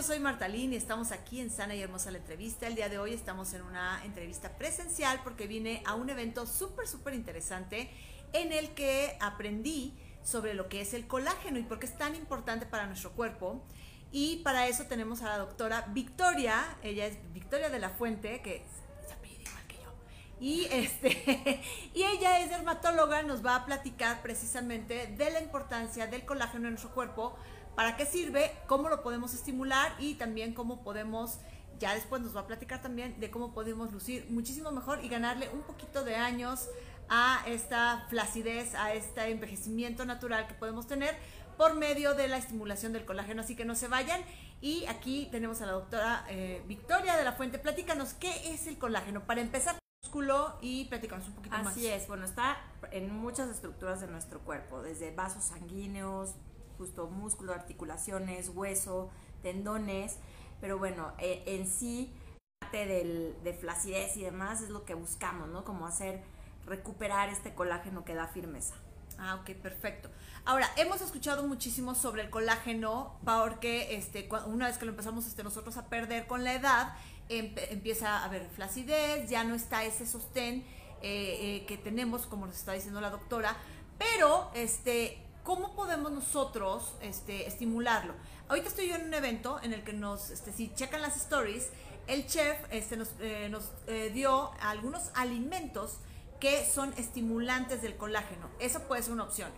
Yo 0.00 0.06
soy 0.06 0.18
Martalín 0.18 0.72
y 0.72 0.76
estamos 0.76 1.12
aquí 1.12 1.42
en 1.42 1.50
Sana 1.50 1.74
y 1.74 1.82
Hermosa 1.82 2.10
la 2.10 2.16
entrevista. 2.16 2.66
El 2.66 2.74
día 2.74 2.88
de 2.88 2.98
hoy 2.98 3.12
estamos 3.12 3.52
en 3.52 3.60
una 3.60 4.02
entrevista 4.02 4.56
presencial 4.56 5.20
porque 5.22 5.46
vine 5.46 5.82
a 5.84 5.94
un 5.94 6.08
evento 6.08 6.46
súper, 6.46 6.88
súper 6.88 7.12
interesante 7.12 7.90
en 8.32 8.50
el 8.50 8.70
que 8.70 9.18
aprendí 9.20 9.92
sobre 10.24 10.54
lo 10.54 10.70
que 10.70 10.80
es 10.80 10.94
el 10.94 11.06
colágeno 11.06 11.58
y 11.58 11.64
por 11.64 11.78
qué 11.78 11.84
es 11.84 11.98
tan 11.98 12.14
importante 12.14 12.64
para 12.64 12.86
nuestro 12.86 13.12
cuerpo. 13.12 13.62
Y 14.10 14.36
para 14.36 14.68
eso 14.68 14.84
tenemos 14.84 15.20
a 15.20 15.26
la 15.26 15.36
doctora 15.36 15.84
Victoria, 15.90 16.78
ella 16.82 17.04
es 17.04 17.18
Victoria 17.34 17.68
de 17.68 17.78
la 17.78 17.90
Fuente, 17.90 18.40
que 18.40 18.64
apellida 19.12 19.50
igual 19.50 19.66
que 19.68 19.76
yo. 19.82 19.92
Y, 20.40 20.64
este, 20.70 21.60
y 21.94 22.04
ella 22.04 22.40
es 22.40 22.48
dermatóloga, 22.48 23.22
nos 23.22 23.44
va 23.44 23.54
a 23.54 23.66
platicar 23.66 24.22
precisamente 24.22 25.08
de 25.08 25.30
la 25.30 25.42
importancia 25.42 26.06
del 26.06 26.24
colágeno 26.24 26.68
en 26.68 26.70
nuestro 26.72 26.94
cuerpo, 26.94 27.36
para 27.74 27.96
qué 27.96 28.06
sirve, 28.06 28.52
cómo 28.66 28.88
lo 28.88 29.02
podemos 29.02 29.34
estimular 29.34 29.92
y 29.98 30.14
también 30.14 30.54
cómo 30.54 30.82
podemos, 30.82 31.38
ya 31.78 31.94
después 31.94 32.22
nos 32.22 32.34
va 32.36 32.40
a 32.40 32.46
platicar 32.46 32.82
también 32.82 33.18
de 33.20 33.30
cómo 33.30 33.52
podemos 33.52 33.92
lucir 33.92 34.26
muchísimo 34.30 34.70
mejor 34.70 35.04
y 35.04 35.08
ganarle 35.08 35.48
un 35.50 35.62
poquito 35.62 36.04
de 36.04 36.16
años 36.16 36.68
a 37.08 37.42
esta 37.46 38.06
flacidez, 38.08 38.74
a 38.74 38.94
este 38.94 39.30
envejecimiento 39.30 40.04
natural 40.04 40.46
que 40.46 40.54
podemos 40.54 40.86
tener 40.86 41.16
por 41.56 41.74
medio 41.74 42.14
de 42.14 42.28
la 42.28 42.38
estimulación 42.38 42.92
del 42.92 43.04
colágeno. 43.04 43.42
Así 43.42 43.56
que 43.56 43.64
no 43.64 43.74
se 43.74 43.88
vayan. 43.88 44.22
Y 44.62 44.86
aquí 44.86 45.28
tenemos 45.30 45.60
a 45.60 45.66
la 45.66 45.72
doctora 45.72 46.24
eh, 46.28 46.62
Victoria 46.66 47.16
de 47.16 47.24
la 47.24 47.32
Fuente. 47.32 47.58
Platícanos, 47.58 48.14
¿qué 48.14 48.52
es 48.52 48.66
el 48.66 48.78
colágeno? 48.78 49.24
Para 49.26 49.40
empezar, 49.40 49.78
músculo 50.02 50.56
y 50.60 50.86
platícanos 50.86 51.28
un 51.28 51.34
poquito 51.34 51.54
Así 51.54 51.64
más. 51.64 51.76
Así 51.76 51.86
es, 51.86 52.08
bueno, 52.08 52.24
está 52.24 52.58
en 52.90 53.12
muchas 53.14 53.48
estructuras 53.50 54.00
de 54.00 54.06
nuestro 54.06 54.40
cuerpo, 54.40 54.82
desde 54.82 55.14
vasos 55.14 55.44
sanguíneos, 55.44 56.34
justo 56.80 57.08
músculo, 57.08 57.52
articulaciones, 57.52 58.48
hueso, 58.54 59.10
tendones, 59.42 60.16
pero 60.62 60.78
bueno, 60.78 61.12
eh, 61.18 61.42
en 61.44 61.68
sí, 61.68 62.10
parte 62.58 62.86
del, 62.86 63.36
de 63.44 63.52
flacidez 63.52 64.16
y 64.16 64.22
demás 64.22 64.62
es 64.62 64.70
lo 64.70 64.86
que 64.86 64.94
buscamos, 64.94 65.50
¿no? 65.50 65.62
Como 65.62 65.86
hacer 65.86 66.22
recuperar 66.64 67.28
este 67.28 67.52
colágeno 67.54 68.02
que 68.06 68.14
da 68.14 68.28
firmeza. 68.28 68.76
Ah, 69.18 69.34
ok, 69.34 69.50
perfecto. 69.56 70.08
Ahora, 70.46 70.70
hemos 70.76 71.02
escuchado 71.02 71.46
muchísimo 71.46 71.94
sobre 71.94 72.22
el 72.22 72.30
colágeno 72.30 73.18
porque 73.26 73.94
este, 73.94 74.26
una 74.46 74.66
vez 74.66 74.78
que 74.78 74.86
lo 74.86 74.92
empezamos 74.92 75.26
este, 75.26 75.44
nosotros 75.44 75.76
a 75.76 75.84
perder 75.90 76.26
con 76.26 76.44
la 76.44 76.54
edad, 76.54 76.94
empieza 77.28 78.20
a 78.20 78.24
haber 78.24 78.48
flacidez, 78.48 79.28
ya 79.28 79.44
no 79.44 79.54
está 79.54 79.84
ese 79.84 80.06
sostén 80.06 80.64
eh, 81.02 81.58
eh, 81.62 81.66
que 81.66 81.76
tenemos, 81.76 82.24
como 82.24 82.46
nos 82.46 82.56
está 82.56 82.72
diciendo 82.72 83.02
la 83.02 83.10
doctora, 83.10 83.54
pero 83.98 84.50
este, 84.54 85.18
¿cómo 85.44 85.74
podemos 85.74 86.12
nosotros 86.12 86.94
este, 87.00 87.46
estimularlo? 87.46 88.14
Ahorita 88.48 88.68
estoy 88.68 88.88
yo 88.88 88.96
en 88.96 89.06
un 89.06 89.14
evento 89.14 89.60
en 89.62 89.72
el 89.72 89.82
que 89.84 89.92
nos, 89.92 90.30
este, 90.30 90.52
si 90.52 90.72
checan 90.74 91.02
las 91.02 91.16
stories, 91.16 91.68
el 92.06 92.26
chef 92.26 92.58
este, 92.70 92.96
nos, 92.96 93.08
eh, 93.20 93.52
eh, 93.86 94.10
dio 94.12 94.50
algunos 94.60 95.10
alimentos 95.14 95.98
que 96.40 96.64
son 96.68 96.92
estimulantes 96.94 97.82
del 97.82 97.96
colágeno. 97.96 98.48
Esa 98.58 98.88
puede 98.88 99.02
ser 99.02 99.12
una 99.12 99.24
opción. 99.24 99.50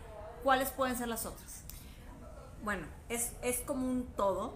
¿Cuáles 0.42 0.70
pueden 0.70 0.96
ser 0.96 1.08
las 1.08 1.24
otras? 1.24 1.62
Bueno, 2.64 2.86
es, 3.08 3.32
es 3.42 3.60
como 3.60 3.88
un 3.88 4.06
todo. 4.16 4.54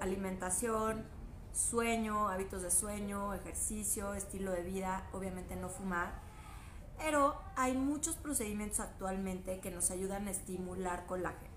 Alimentación, 0.00 1.04
sueño, 1.52 2.28
hábitos 2.28 2.62
de 2.62 2.70
sueño, 2.70 3.34
ejercicio, 3.34 4.14
estilo 4.14 4.52
de 4.52 4.62
vida, 4.62 5.08
obviamente 5.12 5.56
no 5.56 5.68
fumar. 5.68 6.20
Pero 6.98 7.33
hay 7.64 7.72
muchos 7.72 8.16
procedimientos 8.16 8.80
actualmente 8.80 9.58
que 9.60 9.70
nos 9.70 9.90
ayudan 9.90 10.28
a 10.28 10.30
estimular 10.30 11.06
colágeno. 11.06 11.54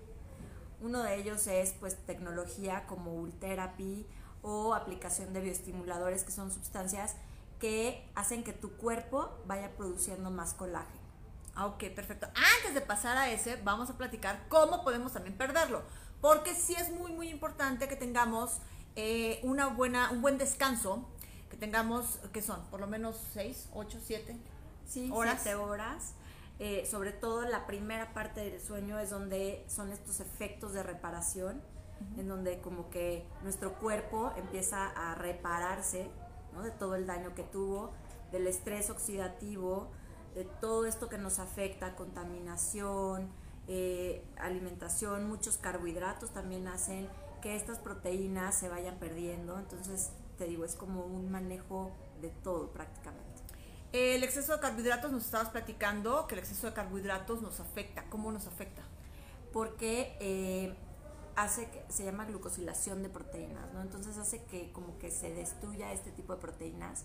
Uno 0.80 1.02
de 1.02 1.16
ellos 1.16 1.46
es 1.46 1.74
pues 1.78 1.98
tecnología 2.06 2.86
como 2.86 3.12
Ultherapy 3.12 4.06
o 4.40 4.74
aplicación 4.74 5.34
de 5.34 5.42
bioestimuladores 5.42 6.24
que 6.24 6.32
son 6.32 6.50
sustancias 6.50 7.16
que 7.60 8.08
hacen 8.14 8.42
que 8.42 8.54
tu 8.54 8.72
cuerpo 8.78 9.36
vaya 9.44 9.76
produciendo 9.76 10.30
más 10.30 10.54
colágeno. 10.54 10.98
Ah, 11.54 11.66
ok, 11.66 11.84
perfecto. 11.94 12.26
Antes 12.28 12.72
de 12.72 12.80
pasar 12.80 13.18
a 13.18 13.30
ese, 13.30 13.56
vamos 13.56 13.90
a 13.90 13.98
platicar 13.98 14.46
cómo 14.48 14.82
podemos 14.84 15.12
también 15.12 15.36
perderlo. 15.36 15.82
Porque 16.22 16.54
sí 16.54 16.74
es 16.74 16.90
muy, 16.90 17.12
muy 17.12 17.28
importante 17.28 17.86
que 17.86 17.96
tengamos 17.96 18.60
eh, 18.96 19.40
una 19.42 19.66
buena, 19.66 20.10
un 20.10 20.22
buen 20.22 20.38
descanso, 20.38 21.06
que 21.50 21.58
tengamos, 21.58 22.18
¿qué 22.32 22.40
son? 22.40 22.64
Por 22.70 22.80
lo 22.80 22.86
menos 22.86 23.20
6, 23.34 23.68
8, 23.74 23.98
7 24.02 24.36
sí, 24.88 25.10
horas. 25.12 25.40
7 25.42 25.56
horas. 25.56 26.14
Eh, 26.58 26.84
sobre 26.90 27.12
todo 27.12 27.42
la 27.42 27.68
primera 27.68 28.12
parte 28.12 28.40
del 28.40 28.60
sueño 28.60 28.98
es 28.98 29.10
donde 29.10 29.64
son 29.68 29.92
estos 29.92 30.18
efectos 30.18 30.72
de 30.72 30.82
reparación, 30.82 31.58
uh 32.00 32.16
-huh. 32.16 32.20
en 32.20 32.28
donde 32.28 32.60
como 32.60 32.90
que 32.90 33.24
nuestro 33.44 33.74
cuerpo 33.74 34.32
empieza 34.36 34.88
a 34.88 35.14
repararse 35.14 36.10
¿no? 36.52 36.62
de 36.62 36.72
todo 36.72 36.96
el 36.96 37.06
daño 37.06 37.32
que 37.36 37.44
tuvo, 37.44 37.92
del 38.32 38.48
estrés 38.48 38.90
oxidativo, 38.90 39.88
de 40.34 40.44
todo 40.44 40.86
esto 40.86 41.08
que 41.08 41.18
nos 41.18 41.38
afecta, 41.38 41.94
contaminación, 41.94 43.28
eh, 43.68 44.24
alimentación, 44.38 45.28
muchos 45.28 45.58
carbohidratos 45.58 46.30
también 46.30 46.66
hacen 46.68 47.08
que 47.42 47.54
estas 47.54 47.78
proteínas 47.78 48.58
se 48.58 48.68
vayan 48.68 48.98
perdiendo. 48.98 49.58
Entonces, 49.58 50.10
te 50.38 50.46
digo, 50.46 50.64
es 50.64 50.74
como 50.74 51.04
un 51.04 51.30
manejo 51.30 51.90
de 52.20 52.30
todo 52.30 52.72
prácticamente. 52.72 53.27
El 53.92 54.22
exceso 54.22 54.52
de 54.52 54.60
carbohidratos 54.60 55.12
nos 55.12 55.24
estabas 55.24 55.48
platicando 55.48 56.26
que 56.26 56.34
el 56.34 56.40
exceso 56.40 56.66
de 56.66 56.74
carbohidratos 56.74 57.40
nos 57.40 57.58
afecta. 57.58 58.04
¿Cómo 58.10 58.30
nos 58.30 58.46
afecta? 58.46 58.82
Porque 59.50 60.14
eh, 60.20 60.74
hace 61.36 61.70
que 61.70 61.82
se 61.88 62.04
llama 62.04 62.26
glucosilación 62.26 63.02
de 63.02 63.08
proteínas, 63.08 63.72
¿no? 63.72 63.80
Entonces 63.80 64.18
hace 64.18 64.44
que 64.44 64.70
como 64.72 64.98
que 64.98 65.10
se 65.10 65.32
destruya 65.32 65.90
este 65.92 66.10
tipo 66.10 66.34
de 66.34 66.40
proteínas 66.40 67.04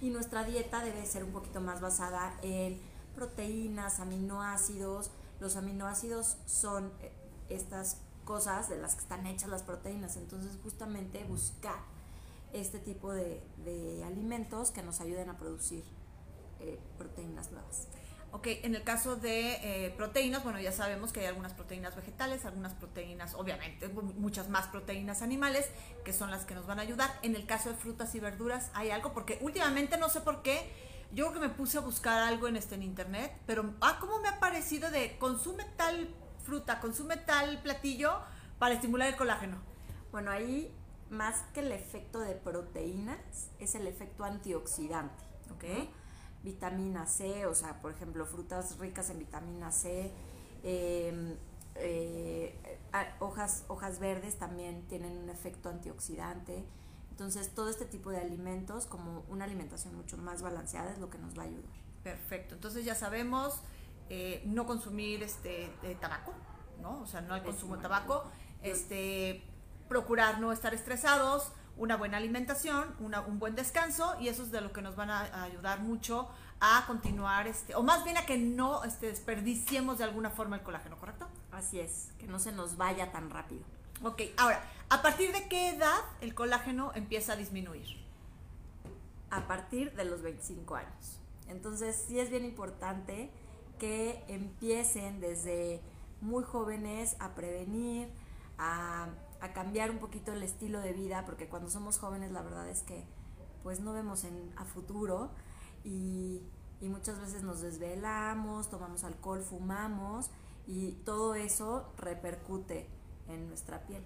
y 0.00 0.08
nuestra 0.08 0.44
dieta 0.44 0.82
debe 0.82 1.04
ser 1.04 1.24
un 1.24 1.32
poquito 1.32 1.60
más 1.60 1.82
basada 1.82 2.38
en 2.40 2.80
proteínas, 3.14 4.00
aminoácidos. 4.00 5.10
Los 5.40 5.56
aminoácidos 5.56 6.38
son 6.46 6.90
eh, 7.02 7.12
estas 7.50 7.98
cosas 8.24 8.70
de 8.70 8.78
las 8.78 8.94
que 8.94 9.02
están 9.02 9.26
hechas 9.26 9.50
las 9.50 9.62
proteínas, 9.62 10.16
entonces 10.16 10.58
justamente 10.62 11.22
buscar 11.24 11.80
este 12.54 12.78
tipo 12.78 13.12
de, 13.12 13.42
de 13.62 14.02
alimentos 14.04 14.70
que 14.70 14.82
nos 14.82 15.02
ayuden 15.02 15.28
a 15.28 15.36
producir 15.36 15.84
eh, 16.64 16.80
proteínas 16.98 17.52
nuevas. 17.52 17.88
Ok, 18.32 18.48
en 18.64 18.74
el 18.74 18.82
caso 18.82 19.14
de 19.14 19.52
eh, 19.62 19.90
proteínas, 19.96 20.42
bueno, 20.42 20.58
ya 20.58 20.72
sabemos 20.72 21.12
que 21.12 21.20
hay 21.20 21.26
algunas 21.26 21.52
proteínas 21.52 21.94
vegetales, 21.94 22.44
algunas 22.44 22.74
proteínas, 22.74 23.34
obviamente, 23.34 23.86
muchas 23.88 24.48
más 24.48 24.66
proteínas 24.66 25.22
animales, 25.22 25.70
que 26.04 26.12
son 26.12 26.32
las 26.32 26.44
que 26.44 26.54
nos 26.54 26.66
van 26.66 26.80
a 26.80 26.82
ayudar. 26.82 27.16
En 27.22 27.36
el 27.36 27.46
caso 27.46 27.68
de 27.68 27.76
frutas 27.76 28.12
y 28.16 28.20
verduras, 28.20 28.72
hay 28.74 28.90
algo, 28.90 29.12
porque 29.12 29.38
últimamente 29.40 29.98
no 29.98 30.08
sé 30.08 30.20
por 30.20 30.42
qué, 30.42 30.68
yo 31.12 31.26
creo 31.28 31.40
que 31.40 31.48
me 31.48 31.54
puse 31.54 31.78
a 31.78 31.80
buscar 31.80 32.22
algo 32.22 32.48
en, 32.48 32.56
este, 32.56 32.74
en 32.74 32.82
internet, 32.82 33.32
pero, 33.46 33.72
ah, 33.80 33.98
¿cómo 34.00 34.18
me 34.18 34.26
ha 34.26 34.40
parecido 34.40 34.90
de 34.90 35.16
consume 35.18 35.64
tal 35.76 36.08
fruta, 36.42 36.80
consume 36.80 37.16
tal 37.18 37.62
platillo 37.62 38.18
para 38.58 38.74
estimular 38.74 39.08
el 39.08 39.16
colágeno? 39.16 39.58
Bueno, 40.10 40.32
ahí, 40.32 40.74
más 41.08 41.42
que 41.54 41.60
el 41.60 41.70
efecto 41.70 42.18
de 42.18 42.34
proteínas, 42.34 43.50
es 43.60 43.76
el 43.76 43.86
efecto 43.86 44.24
antioxidante, 44.24 45.22
¿ok? 45.52 45.64
¿no? 45.64 46.03
Vitamina 46.44 47.06
C, 47.06 47.46
o 47.46 47.54
sea, 47.54 47.80
por 47.80 47.90
ejemplo, 47.90 48.26
frutas 48.26 48.78
ricas 48.78 49.10
en 49.10 49.18
vitamina 49.18 49.72
C, 49.72 50.12
eh, 50.62 51.36
eh, 51.76 52.54
hojas, 53.18 53.64
hojas 53.68 53.98
verdes 53.98 54.36
también 54.36 54.86
tienen 54.86 55.16
un 55.16 55.30
efecto 55.30 55.70
antioxidante. 55.70 56.64
Entonces, 57.10 57.54
todo 57.54 57.70
este 57.70 57.86
tipo 57.86 58.10
de 58.10 58.18
alimentos, 58.18 58.86
como 58.86 59.24
una 59.28 59.44
alimentación 59.44 59.94
mucho 59.94 60.16
más 60.18 60.42
balanceada, 60.42 60.92
es 60.92 60.98
lo 60.98 61.10
que 61.10 61.18
nos 61.18 61.36
va 61.36 61.42
a 61.42 61.46
ayudar. 61.46 61.72
Perfecto. 62.02 62.54
Entonces, 62.54 62.84
ya 62.84 62.94
sabemos 62.94 63.60
eh, 64.10 64.42
no 64.46 64.66
consumir 64.66 65.22
este 65.22 65.70
tabaco, 66.00 66.32
¿no? 66.82 67.00
O 67.00 67.06
sea, 67.06 67.22
no 67.22 67.34
hay 67.34 67.40
consumo 67.40 67.76
de 67.76 67.82
tabaco. 67.82 68.24
Este, 68.62 69.42
procurar 69.88 70.40
no 70.40 70.52
estar 70.52 70.74
estresados, 70.74 71.52
una 71.76 71.96
buena 71.96 72.18
alimentación, 72.18 72.94
una, 73.00 73.20
un 73.20 73.38
buen 73.38 73.54
descanso 73.54 74.16
y 74.20 74.28
eso 74.28 74.42
es 74.42 74.50
de 74.50 74.60
lo 74.60 74.72
que 74.72 74.82
nos 74.82 74.96
van 74.96 75.10
a, 75.10 75.20
a, 75.20 75.42
ayudar 75.44 75.80
mucho 75.80 76.28
a 76.60 76.84
continuar, 76.86 77.46
este, 77.46 77.74
o 77.74 77.82
más 77.82 78.04
bien 78.04 78.16
a 78.16 78.26
que 78.26 78.38
no 78.38 78.84
este, 78.84 79.08
desperdiciemos 79.08 79.98
de 79.98 80.04
alguna 80.04 80.30
forma 80.30 80.56
el 80.56 80.62
colágeno, 80.62 80.96
¿correcto? 80.98 81.28
Así 81.52 81.80
es, 81.80 82.10
que 82.18 82.26
no 82.26 82.38
se 82.38 82.52
nos 82.52 82.76
vaya 82.76 83.12
tan 83.12 83.28
rápido. 83.30 83.62
Ok, 84.02 84.22
ahora, 84.36 84.62
¿a 84.88 85.02
partir 85.02 85.32
de 85.32 85.48
qué 85.48 85.70
edad 85.70 86.00
el 86.20 86.34
colágeno 86.34 86.92
empieza 86.94 87.34
a 87.34 87.36
disminuir? 87.36 88.04
a 89.34 89.48
partir 89.48 89.92
de 89.94 90.04
los 90.04 90.22
25 90.22 90.76
años. 90.76 91.18
Entonces 91.48 92.04
sí 92.06 92.20
es 92.20 92.30
bien 92.30 92.44
importante 92.44 93.30
que 93.78 94.22
empiecen 94.28 95.20
desde 95.20 95.80
muy 96.20 96.44
jóvenes 96.44 97.16
a 97.18 97.34
prevenir, 97.34 98.08
a, 98.58 99.08
cambiar 99.52 99.90
un 99.90 99.98
poquito 99.98 100.32
el 100.32 100.42
estilo 100.42 100.80
de 100.80 100.92
vida, 100.92 101.24
porque 101.24 101.48
cuando 101.48 101.70
somos 101.70 101.98
jóvenes 101.98 102.32
la 102.32 102.42
verdad 102.42 102.68
es 102.68 102.82
que 102.82 103.06
pues 103.62 103.80
no 103.80 103.92
vemos 103.92 104.24
en, 104.24 104.52
a 104.56 104.64
futuro 104.64 105.30
y, 105.84 106.42
y 106.80 106.88
muchas 106.88 107.20
veces 107.20 107.42
nos 107.42 107.60
desvelamos, 107.60 108.70
tomamos 108.70 109.04
alcohol, 109.04 109.42
fumamos 109.42 110.30
y 110.66 110.92
todo 111.04 111.34
eso 111.34 111.92
repercute 111.96 112.88
en 113.28 113.48
nuestra 113.48 113.86
piel. 113.86 114.04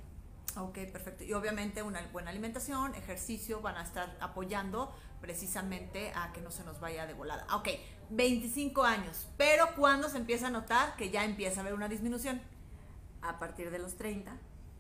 Ok, 0.57 0.79
perfecto. 0.93 1.25
Y 1.25 1.33
obviamente 1.35 1.83
una 1.83 2.05
buena 2.13 2.31
alimentación, 2.31 2.95
ejercicio 2.95 3.61
van 3.61 3.77
a 3.77 3.83
estar 3.83 4.17
apoyando 4.21 4.93
precisamente 5.21 6.13
a 6.15 6.33
que 6.33 6.41
no 6.41 6.51
se 6.51 6.65
nos 6.65 6.81
vaya 6.81 7.07
de 7.07 7.15
volada. 7.15 7.47
Ok, 7.55 7.69
25 8.11 8.83
años, 8.83 9.29
pero 9.37 9.75
¿cuándo 9.77 10.09
se 10.09 10.17
empieza 10.17 10.49
a 10.49 10.51
notar 10.51 10.97
que 10.97 11.11
ya 11.11 11.25
empieza 11.25 11.61
a 11.61 11.63
haber 11.63 11.75
una 11.75 11.89
disminución? 11.89 12.41
A 13.23 13.39
partir 13.39 13.71
de 13.71 13.79
los 13.79 13.97
30 13.97 14.37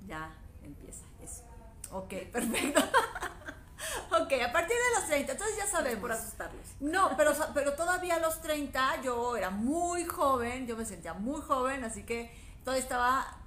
ya 0.07 0.35
empieza 0.69 1.05
eso. 1.23 1.43
Ok, 1.91 2.15
perfecto. 2.33 2.81
ok, 4.11 4.33
a 4.47 4.53
partir 4.53 4.77
de 4.77 5.01
los 5.01 5.07
30, 5.07 5.33
entonces 5.33 5.57
ya 5.57 5.67
sabemos. 5.67 6.01
por 6.01 6.13
asustarlos. 6.13 6.67
No, 6.81 7.17
pero, 7.17 7.33
pero 7.55 7.75
todavía 7.75 8.17
a 8.17 8.19
los 8.21 8.41
30 8.41 9.03
yo 9.03 9.37
era 9.37 9.51
muy 9.51 10.05
joven, 10.05 10.67
yo 10.67 10.77
me 10.77 10.85
sentía 10.85 11.15
muy 11.15 11.41
joven, 11.41 11.85
así 11.85 12.05
que 12.05 12.35
todavía 12.65 12.83
estaba 12.83 13.39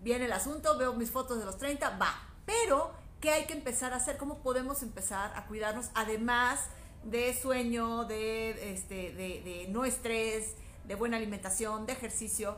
bien 0.00 0.22
el 0.22 0.32
asunto, 0.32 0.76
veo 0.78 0.92
mis 0.94 1.10
fotos 1.10 1.38
de 1.38 1.44
los 1.44 1.58
30, 1.58 1.96
va. 1.98 2.22
Pero, 2.46 2.92
¿qué 3.20 3.30
hay 3.30 3.46
que 3.46 3.54
empezar 3.54 3.92
a 3.92 3.96
hacer? 3.96 4.16
¿Cómo 4.16 4.38
podemos 4.38 4.82
empezar 4.82 5.32
a 5.36 5.46
cuidarnos? 5.46 5.90
Además 5.94 6.60
de 7.04 7.34
sueño, 7.34 8.04
de, 8.04 8.72
este, 8.72 9.12
de, 9.12 9.66
no 9.70 9.84
estrés, 9.84 10.54
de 10.84 10.94
buena 10.94 11.16
alimentación, 11.16 11.86
de 11.86 11.92
ejercicio. 11.92 12.56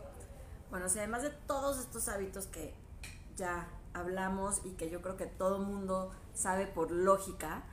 Bueno, 0.70 0.86
o 0.86 0.88
además 0.88 1.22
de 1.22 1.30
todos 1.30 1.78
estos 1.78 2.08
hábitos 2.08 2.46
que 2.46 2.74
ya 3.36 3.68
hablamos 3.94 4.60
y 4.64 4.70
que 4.72 4.90
yo 4.90 5.02
creo 5.02 5.16
que 5.16 5.26
todo 5.26 5.58
mundo 5.58 6.10
sabe 6.34 6.66
por 6.66 6.90
lógica, 6.90 7.64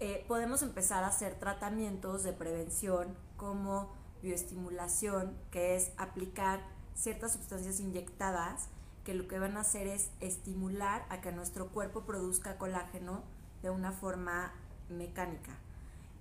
eh, 0.00 0.24
podemos 0.28 0.62
empezar 0.62 1.04
a 1.04 1.08
hacer 1.08 1.38
tratamientos 1.38 2.22
de 2.22 2.32
prevención 2.32 3.16
como 3.36 3.92
bioestimulación, 4.22 5.36
que 5.50 5.76
es 5.76 5.92
aplicar 5.96 6.60
ciertas 6.94 7.32
sustancias 7.32 7.80
inyectadas 7.80 8.68
que 9.04 9.14
lo 9.14 9.28
que 9.28 9.38
van 9.38 9.56
a 9.56 9.60
hacer 9.60 9.86
es 9.86 10.10
estimular 10.20 11.04
a 11.10 11.20
que 11.20 11.30
nuestro 11.30 11.68
cuerpo 11.68 12.02
produzca 12.02 12.56
colágeno 12.56 13.22
de 13.62 13.70
una 13.70 13.92
forma 13.92 14.52
mecánica. 14.88 15.58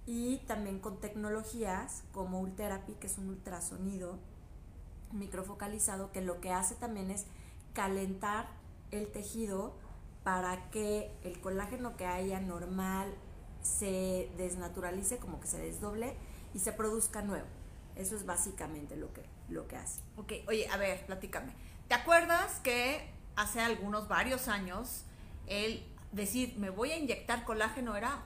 Y 0.05 0.37
también 0.47 0.79
con 0.79 0.99
tecnologías 0.99 2.03
como 2.11 2.41
Ultherapy, 2.41 2.93
que 2.95 3.07
es 3.07 3.17
un 3.17 3.29
ultrasonido 3.29 4.19
microfocalizado, 5.13 6.11
que 6.11 6.21
lo 6.21 6.41
que 6.41 6.51
hace 6.51 6.75
también 6.75 7.09
es 7.09 7.25
calentar 7.73 8.47
el 8.91 9.11
tejido 9.11 9.75
para 10.23 10.69
que 10.69 11.11
el 11.23 11.39
colágeno 11.41 11.97
que 11.97 12.05
haya 12.05 12.39
normal 12.39 13.13
se 13.61 14.31
desnaturalice, 14.37 15.17
como 15.17 15.39
que 15.39 15.47
se 15.47 15.57
desdoble 15.57 16.15
y 16.53 16.59
se 16.59 16.71
produzca 16.71 17.21
nuevo. 17.21 17.47
Eso 17.95 18.15
es 18.15 18.25
básicamente 18.25 18.95
lo 18.95 19.13
que, 19.13 19.23
lo 19.49 19.67
que 19.67 19.77
hace. 19.77 20.01
Ok, 20.17 20.33
oye, 20.47 20.67
a 20.69 20.77
ver, 20.77 21.05
platícame. 21.05 21.53
¿Te 21.87 21.95
acuerdas 21.95 22.59
que 22.59 23.09
hace 23.35 23.61
algunos, 23.61 24.07
varios 24.07 24.47
años, 24.47 25.03
el 25.47 25.85
decir, 26.11 26.55
me 26.57 26.69
voy 26.69 26.91
a 26.91 26.97
inyectar 26.97 27.43
colágeno 27.45 27.95
era, 27.95 28.23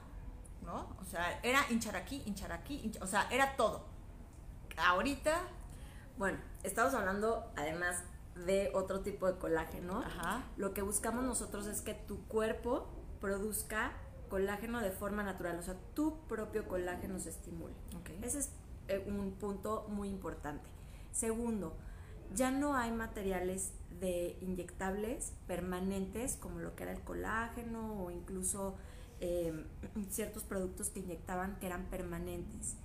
¿no? 0.64 0.96
O 1.02 1.06
sea, 1.06 1.40
era 1.44 1.66
hinchar 1.70 1.96
aquí, 1.96 2.22
hinchar 2.26 2.52
aquí, 2.52 2.92
o 3.02 3.08
sea, 3.08 3.28
era 3.32 3.56
todo. 3.56 3.86
Ahorita... 4.78 5.42
Bueno, 6.18 6.40
estamos 6.64 6.96
hablando 6.96 7.52
además 7.56 8.02
de 8.46 8.72
otro 8.74 9.02
tipo 9.02 9.28
de 9.28 9.38
colágeno. 9.38 10.00
Ajá. 10.00 10.46
Lo 10.58 10.74
que 10.74 10.82
buscamos 10.82 11.24
nosotros 11.24 11.68
es 11.68 11.82
que 11.82 11.94
tu 11.94 12.26
cuerpo 12.28 12.88
produzca 13.20 13.94
colágeno 14.30 14.82
de 14.82 14.92
forma 14.92 15.24
natural, 15.24 15.58
o 15.58 15.62
sea, 15.62 15.76
tu 15.94 16.20
propio 16.28 16.68
colágeno 16.68 17.20
se 17.20 17.30
estimule. 17.30 17.74
Okay. 18.02 18.20
Ese 18.22 18.40
es 18.40 18.52
eh, 18.88 19.04
un 19.08 19.32
punto 19.34 19.86
muy 19.90 20.10
importante. 20.10 20.70
Segundo, 21.12 21.76
ya 22.36 22.52
no 22.52 22.76
hay 22.76 22.92
materiales 22.92 23.74
de 24.00 24.38
inyectables 24.42 25.34
permanentes 25.48 26.36
como 26.36 26.60
lo 26.60 26.76
que 26.76 26.84
era 26.84 26.92
el 26.92 27.02
colágeno 27.02 28.04
o 28.04 28.12
incluso 28.12 28.76
eh, 29.20 29.66
ciertos 30.10 30.44
productos 30.44 30.90
que 30.90 31.00
inyectaban 31.00 31.58
que 31.60 31.68
eran 31.68 31.86
permanentes. 31.86 32.76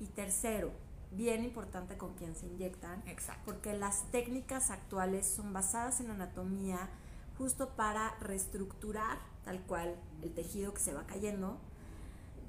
Y 0.00 0.06
tercero, 0.06 0.72
bien 1.12 1.44
importante 1.44 1.96
con 1.96 2.14
quien 2.14 2.34
se 2.34 2.46
inyectan, 2.46 3.02
porque 3.44 3.72
las 3.72 4.10
técnicas 4.10 4.70
actuales 4.70 5.26
son 5.26 5.52
basadas 5.52 6.00
en 6.00 6.10
anatomía 6.10 6.88
justo 7.36 7.70
para 7.70 8.14
reestructurar 8.20 9.18
tal 9.44 9.60
cual 9.62 9.96
el 10.22 10.32
tejido 10.32 10.74
que 10.74 10.80
se 10.80 10.92
va 10.92 11.06
cayendo 11.06 11.58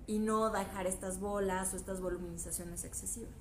y 0.05 0.19
no 0.19 0.49
dejar 0.49 0.87
estas 0.87 1.19
bolas 1.19 1.73
o 1.73 1.77
estas 1.77 2.01
voluminizaciones 2.01 2.83
excesivas. 2.83 3.31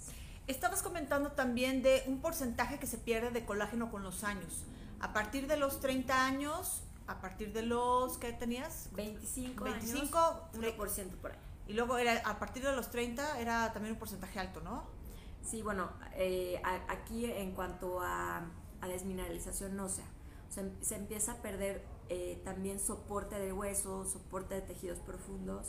Estabas 0.46 0.82
comentando 0.82 1.32
también 1.32 1.82
de 1.82 2.02
un 2.06 2.20
porcentaje 2.20 2.78
que 2.78 2.86
se 2.86 2.98
pierde 2.98 3.30
de 3.30 3.44
colágeno 3.44 3.90
con 3.90 4.02
los 4.02 4.24
años. 4.24 4.64
A 5.00 5.12
partir 5.12 5.46
de 5.46 5.56
los 5.56 5.80
30 5.80 6.26
años, 6.26 6.82
a 7.06 7.20
partir 7.20 7.52
de 7.52 7.62
los, 7.62 8.18
¿qué 8.18 8.32
tenías? 8.32 8.88
25, 8.94 9.64
25 9.64 10.18
años, 10.18 10.76
1% 10.76 11.10
por 11.16 11.32
ahí. 11.32 11.38
Y 11.66 11.72
luego 11.72 11.98
era, 11.98 12.20
a 12.28 12.38
partir 12.38 12.64
de 12.64 12.74
los 12.74 12.90
30 12.90 13.40
era 13.40 13.72
también 13.72 13.94
un 13.94 13.98
porcentaje 13.98 14.38
alto, 14.38 14.60
¿no? 14.60 14.99
Sí, 15.44 15.62
bueno, 15.62 15.90
eh, 16.14 16.60
aquí 16.88 17.24
en 17.24 17.52
cuanto 17.52 18.00
a, 18.00 18.44
a 18.80 18.88
desmineralización 18.88 19.78
ósea, 19.80 20.04
o 20.48 20.52
sea, 20.52 20.64
se 20.80 20.96
empieza 20.96 21.32
a 21.32 21.36
perder 21.36 21.84
eh, 22.08 22.40
también 22.44 22.80
soporte 22.80 23.38
de 23.38 23.52
huesos, 23.52 24.10
soporte 24.10 24.56
de 24.56 24.62
tejidos 24.62 24.98
profundos, 24.98 25.68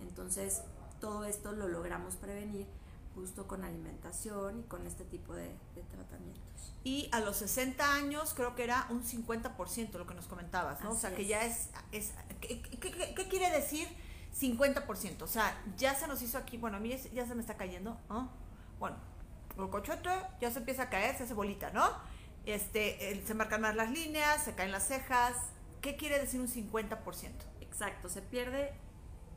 entonces 0.00 0.62
todo 1.00 1.24
esto 1.24 1.52
lo 1.52 1.68
logramos 1.68 2.16
prevenir 2.16 2.66
justo 3.14 3.46
con 3.46 3.62
alimentación 3.62 4.60
y 4.60 4.62
con 4.62 4.86
este 4.86 5.04
tipo 5.04 5.34
de, 5.34 5.54
tratamientos. 5.90 6.72
Y 6.82 7.10
a 7.12 7.20
los 7.20 7.36
60 7.36 7.94
años 7.94 8.32
creo 8.32 8.54
que 8.54 8.64
era 8.64 8.86
un 8.88 9.04
50% 9.04 9.92
lo 9.98 10.06
que 10.06 10.14
nos 10.14 10.28
comentabas, 10.28 10.80
¿no? 10.82 10.92
o 10.92 10.96
sea, 10.96 11.14
que 11.14 11.26
ya 11.26 11.44
es... 11.44 11.68
es 11.92 12.12
¿qué, 12.40 12.62
qué, 12.62 13.28
quiere 13.28 13.50
decir 13.50 13.86
50%? 14.40 15.20
O 15.20 15.26
sea, 15.26 15.62
ya 15.76 15.94
se 15.94 16.06
nos 16.06 16.22
hizo 16.22 16.38
aquí, 16.38 16.56
bueno, 16.56 16.78
a 16.78 16.80
mí 16.80 16.96
ya 17.12 17.26
se 17.26 17.34
me 17.34 17.42
está 17.42 17.58
cayendo, 17.58 17.98
¿no? 18.08 18.30
Bueno, 18.78 18.96
cochote 19.70 20.10
ya 20.40 20.50
se 20.50 20.58
empieza 20.58 20.84
a 20.84 20.90
caer, 20.90 21.16
se 21.16 21.24
hace 21.24 21.34
bolita, 21.34 21.70
¿no? 21.70 21.88
Este, 22.46 23.22
se 23.24 23.34
marcan 23.34 23.60
más 23.60 23.76
las 23.76 23.90
líneas, 23.90 24.42
se 24.42 24.54
caen 24.54 24.72
las 24.72 24.88
cejas. 24.88 25.34
¿Qué 25.80 25.96
quiere 25.96 26.18
decir 26.18 26.40
un 26.40 26.48
50%? 26.48 26.98
Exacto, 27.60 28.08
se 28.08 28.22
pierde, 28.22 28.72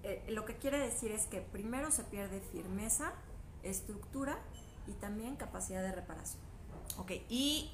eh, 0.04 0.24
lo 0.30 0.46
que 0.46 0.58
quiere 0.58 0.78
decir 0.78 1.12
es 1.12 1.26
que 1.26 1.42
primero 1.42 1.90
se 1.92 2.04
pierde 2.04 2.42
firmeza, 2.52 3.14
estructura 3.64 4.38
y 4.88 4.94
también 4.94 5.36
capacidad 5.36 5.82
de 5.82 5.92
reparación. 5.92 6.42
Ok, 6.98 7.12
y 7.30 7.72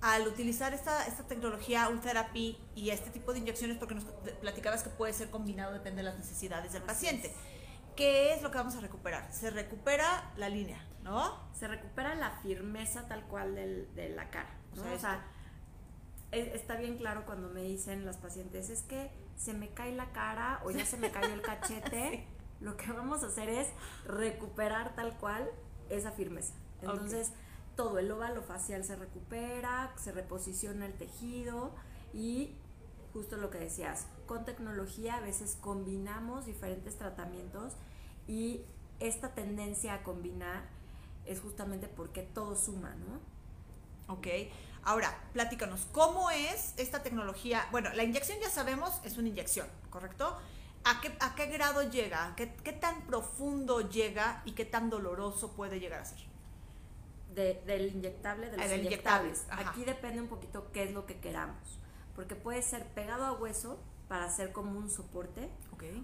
al 0.00 0.26
utilizar 0.26 0.72
esta, 0.74 1.06
esta 1.06 1.24
tecnología 1.24 1.88
Ultherapy 1.88 2.58
y 2.74 2.90
este 2.90 3.10
tipo 3.10 3.32
de 3.32 3.40
inyecciones, 3.40 3.76
porque 3.78 3.94
nos 3.94 4.04
platicabas 4.40 4.82
que 4.82 4.90
puede 4.90 5.12
ser 5.12 5.30
combinado, 5.30 5.72
depende 5.72 5.98
de 5.98 6.04
las 6.04 6.18
necesidades 6.18 6.72
del 6.72 6.82
paciente, 6.82 7.32
¿qué 7.96 8.34
es 8.34 8.42
lo 8.42 8.50
que 8.50 8.58
vamos 8.58 8.76
a 8.76 8.80
recuperar? 8.80 9.32
Se 9.32 9.50
recupera 9.50 10.32
la 10.36 10.48
línea, 10.48 10.84
¿no? 11.02 11.36
Se 11.54 11.66
recupera 11.66 12.14
la 12.14 12.30
firmeza 12.42 13.08
tal 13.08 13.24
cual 13.24 13.54
del, 13.54 13.92
de 13.94 14.10
la 14.10 14.30
cara. 14.30 14.50
O 14.72 14.98
sea, 14.98 15.24
está 16.32 16.76
bien 16.76 16.98
claro 16.98 17.24
cuando 17.24 17.48
me 17.48 17.62
dicen 17.62 18.04
las 18.04 18.18
pacientes, 18.18 18.68
es 18.70 18.82
que 18.82 19.10
se 19.36 19.54
me 19.54 19.70
cae 19.70 19.92
la 19.92 20.12
cara 20.12 20.60
o 20.64 20.70
ya 20.70 20.84
se 20.84 20.96
me 20.96 21.10
cayó 21.10 21.32
el 21.32 21.42
cachete. 21.42 22.26
lo 22.60 22.76
que 22.76 22.90
vamos 22.92 23.22
a 23.22 23.26
hacer 23.26 23.48
es 23.48 23.68
recuperar 24.06 24.94
tal 24.94 25.16
cual 25.18 25.48
esa 25.90 26.12
firmeza. 26.12 26.54
Entonces, 26.80 27.32
todo 27.74 27.98
el 27.98 28.10
óvalo 28.10 28.42
facial 28.42 28.84
se 28.84 28.96
recupera, 28.96 29.92
se 29.96 30.12
reposiciona 30.12 30.86
el 30.86 30.94
tejido 30.94 31.74
y 32.12 32.56
justo 33.12 33.36
lo 33.36 33.50
que 33.50 33.58
decías, 33.58 34.06
con 34.26 34.44
tecnología 34.44 35.16
a 35.16 35.20
veces 35.20 35.56
combinamos 35.60 36.44
diferentes 36.44 36.96
tratamientos 36.96 37.74
y 38.26 38.60
esta 39.00 39.34
tendencia 39.34 39.94
a 39.94 40.02
combinar 40.02 40.64
es 41.24 41.40
justamente 41.40 41.88
porque 41.88 42.22
todo 42.22 42.56
suma, 42.56 42.94
¿no? 42.94 44.14
Ok. 44.14 44.26
Ahora, 44.84 45.18
platícanos, 45.32 45.86
¿cómo 45.92 46.30
es 46.30 46.72
esta 46.76 47.02
tecnología? 47.02 47.66
Bueno, 47.72 47.92
la 47.92 48.04
inyección 48.04 48.38
ya 48.40 48.48
sabemos 48.48 49.00
es 49.04 49.18
una 49.18 49.28
inyección, 49.28 49.66
¿correcto? 49.90 50.36
¿A 50.84 51.34
qué, 51.34 51.46
grado 51.46 51.90
llega? 51.90 52.34
¿Qué, 52.36 52.46
tan 52.46 53.02
profundo 53.02 53.80
llega 53.90 54.42
y 54.44 54.52
qué 54.52 54.64
tan 54.64 54.88
doloroso 54.88 55.52
puede 55.52 55.80
llegar 55.80 56.00
a 56.00 56.04
ser? 56.04 56.18
del 57.34 57.94
inyectable, 57.94 58.48
de 58.48 58.56
los 58.56 58.72
inyectables. 58.72 59.44
Aquí 59.50 59.84
depende 59.84 60.22
un 60.22 60.28
poquito 60.28 60.70
qué 60.72 60.84
es 60.84 60.92
lo 60.92 61.04
que 61.04 61.18
queramos. 61.18 61.78
Porque 62.14 62.34
puede 62.34 62.62
ser 62.62 62.86
pegado 62.94 63.26
a 63.26 63.32
hueso 63.32 63.78
para 64.08 64.24
hacer 64.24 64.52
como 64.52 64.78
un 64.78 64.88
soporte 64.88 65.50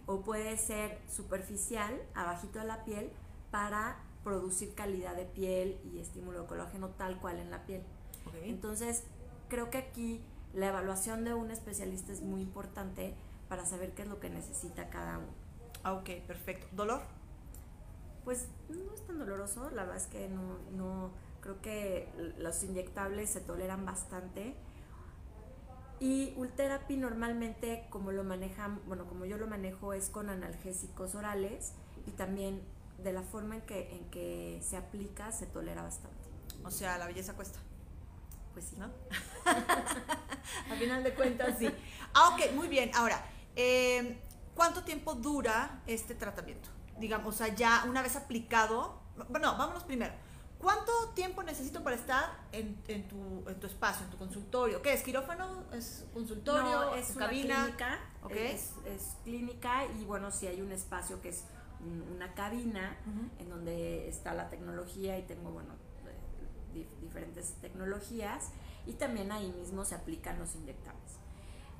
O 0.07 0.21
puede 0.21 0.57
ser 0.57 0.99
superficial, 1.09 2.01
abajito 2.15 2.59
de 2.59 2.67
la 2.67 2.85
piel, 2.85 3.11
para 3.51 3.97
producir 4.25 4.75
calidad 4.75 5.17
de 5.17 5.25
piel 5.25 5.81
y 5.93 5.99
estímulo 5.99 6.43
de 6.43 6.47
colágeno 6.47 6.91
tal 6.91 7.19
cual 7.19 7.39
en 7.39 7.51
la 7.51 7.65
piel. 7.67 7.83
Entonces, 8.45 9.05
creo 9.49 9.71
que 9.71 9.79
aquí 9.79 10.21
la 10.55 10.69
evaluación 10.69 11.25
de 11.25 11.35
un 11.35 11.51
especialista 11.51 12.13
es 12.13 12.23
muy 12.23 12.43
importante 12.43 13.15
para 13.49 13.67
saber 13.67 13.93
qué 13.93 14.03
es 14.03 14.09
lo 14.09 14.21
que 14.21 14.31
necesita 14.31 14.89
cada 14.89 15.19
uno. 15.19 15.29
Ah, 15.83 15.95
ok, 15.95 16.11
perfecto. 16.27 16.67
¿Dolor? 16.73 17.03
Pues 18.25 18.47
no 18.69 18.95
es 18.95 19.07
tan 19.07 19.19
doloroso, 19.19 19.71
la 19.71 19.83
verdad 19.83 19.97
es 19.97 20.07
que 20.07 20.29
no, 20.29 20.59
no 20.77 21.11
creo 21.41 21.61
que 21.61 22.09
los 22.39 22.63
inyectables 22.63 23.31
se 23.31 23.41
toleran 23.41 23.85
bastante. 23.85 24.55
Y 26.03 26.35
Ultherapy 26.37 26.97
normalmente 26.97 27.87
como 27.89 28.11
lo 28.11 28.25
manejan, 28.25 28.81
bueno, 28.87 29.07
como 29.07 29.25
yo 29.25 29.39
lo 29.39 29.47
manejo 29.47 29.93
es 29.93 30.09
con 30.09 30.31
analgésicos 30.31 31.15
orales 31.15 31.75
y 32.09 32.11
también 32.11 32.61
de 32.99 33.13
la 33.13 33.23
forma 33.23 33.55
en 33.55 33.61
que, 33.61 33.89
en 33.95 34.11
que 34.11 34.61
se 34.69 34.77
aplica 34.77 35.31
se 35.31 35.47
tolera 35.47 35.83
bastante. 35.83 36.19
O 36.65 36.73
sea, 36.73 36.99
la 36.99 37.07
belleza 37.07 37.35
cuesta. 37.35 37.61
Pues 38.53 38.65
sí. 38.65 38.77
¿no? 38.79 38.87
Al 40.73 40.77
final 40.77 41.05
de 41.05 41.15
cuentas, 41.15 41.57
sí. 41.61 41.71
Ah, 42.15 42.31
ok, 42.35 42.53
muy 42.57 42.67
bien. 42.67 42.91
Ahora, 42.97 43.25
eh, 43.55 44.21
¿cuánto 44.57 44.83
tiempo 44.83 45.15
dura 45.15 45.83
este 45.87 46.17
tratamiento? 46.17 46.69
Digamos, 46.99 47.37
o 47.37 47.39
sea, 47.39 47.55
ya 47.55 47.85
una 47.89 48.03
vez 48.03 48.17
aplicado. 48.17 49.01
Bueno, 49.29 49.57
vámonos 49.57 49.85
primero. 49.85 50.15
¿Cuánto 50.63 50.93
tiempo 51.17 51.43
necesito 51.43 51.83
para 51.83 51.97
estar 51.97 52.25
en, 52.53 52.81
en 52.87 53.09
tu, 53.09 53.43
en 53.49 53.59
tu 53.59 53.67
espacio, 53.67 54.05
en 54.05 54.13
tu 54.13 54.17
consultorio? 54.17 54.81
¿Qué 54.81 54.93
es? 54.93 55.03
¿Quirófano? 55.03 55.65
¿Es 55.73 56.07
consultorio? 56.15 56.63
No, 56.85 56.95
es 56.95 57.11
una 57.17 57.27
cabina? 57.27 57.63
clínica, 57.65 57.99
Ok. 58.23 58.31
es, 58.37 58.71
es 58.87 59.17
clínica 59.25 59.85
y 59.87 60.05
bueno, 60.05 60.31
si 60.31 60.47
hay 60.47 60.61
un 60.61 60.71
espacio 60.71 61.21
que 61.21 61.31
es 61.31 61.45
un- 61.81 62.03
una 62.15 62.33
cabina 62.35 62.97
Ujú. 63.07 63.43
en 63.43 63.51
donde 63.51 64.09
está 64.09 64.35
la 64.35 64.49
tecnología 64.51 65.19
y 65.19 65.23
tengo, 65.25 65.51
bueno, 65.51 65.75
eh, 66.07 66.79
dif- 66.79 67.01
diferentes 67.01 67.55
tecnologías 67.61 68.51
y 68.87 68.93
también 68.93 69.33
ahí 69.33 69.51
mismo 69.51 69.85
se 69.85 69.97
aplican 69.97 70.39
los 70.39 70.55
inyectables. 70.55 71.17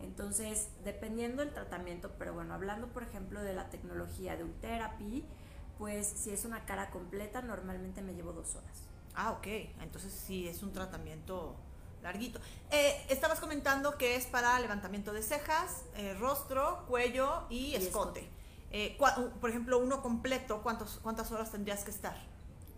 Entonces, 0.03 0.71
dependiendo 0.83 1.45
del 1.45 1.55
tratamiento, 1.55 2.11
pero 2.19 2.35
bueno, 2.35 2.55
hablando 2.55 2.89
por 2.89 3.05
ejemplo 3.05 3.41
de 3.41 3.55
la 3.55 3.71
tecnología 3.71 4.37
de 4.37 4.43
Ultherapy, 4.43 5.25
pues 5.83 6.07
si 6.07 6.31
es 6.31 6.45
una 6.45 6.65
cara 6.65 6.91
completa, 6.91 7.43
normalmente 7.43 8.03
me 8.03 8.15
llevo 8.15 8.33
dos 8.33 8.55
horas. 8.55 8.85
Ah, 9.17 9.33
ok. 9.33 9.49
Entonces 9.81 10.13
sí, 10.13 10.47
es 10.47 10.63
un 10.63 10.73
tratamiento 10.73 11.57
larguito. 12.05 12.39
Eh, 12.71 13.05
estabas 13.09 13.41
comentando 13.41 13.99
que 13.99 14.15
es 14.15 14.27
para 14.27 14.57
levantamiento 14.61 15.13
de 15.13 15.25
cejas, 15.25 15.83
eh, 15.97 16.15
rostro, 16.21 16.85
cuello 16.87 17.47
y, 17.51 17.71
Y 17.71 17.75
escote. 17.75 18.21
escote. 18.21 18.31
Eh, 18.71 18.97
por 19.41 19.51
ejemplo, 19.51 19.81
uno 19.81 20.03
completo, 20.03 20.63
¿cuántos, 20.63 21.01
¿cuántas 21.03 21.33
horas 21.33 21.51
tendrías 21.51 21.83
que 21.83 21.91
estar? 21.91 22.17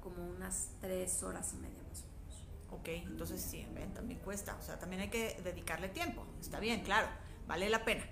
Como 0.03 0.27
unas 0.27 0.71
tres 0.81 1.23
horas 1.25 1.53
y 1.53 1.57
media 1.57 1.83
más 1.91 2.05
o 2.05 2.07
menos. 2.07 2.47
Ok, 2.71 2.89
entonces 3.07 3.43
sí, 3.43 3.69
ven, 3.75 3.93
también 3.93 4.19
cuesta. 4.21 4.57
O 4.59 4.63
sea, 4.63 4.79
también 4.79 5.03
hay 5.03 5.11
que 5.11 5.39
dedicarle 5.45 5.91
tiempo. 5.91 6.25
Está 6.41 6.59
bien, 6.59 6.83
claro. 6.83 7.09
Vale 7.47 7.69
la 7.69 7.85
pena. 7.85 8.07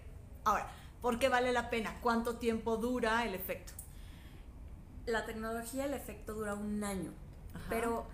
Ahora, 0.44 0.70
¿por 1.00 1.18
qué 1.18 1.30
vale 1.30 1.50
la 1.50 1.70
pena? 1.70 1.98
¿Cuánto 2.02 2.36
tiempo 2.36 2.76
dura 2.76 3.24
el 3.24 3.34
efecto? 3.34 3.72
La 5.06 5.24
tecnología, 5.26 5.84
el 5.84 5.94
efecto 5.94 6.34
dura 6.34 6.54
un 6.54 6.82
año, 6.84 7.12
Ajá. 7.54 7.66
pero 7.68 8.06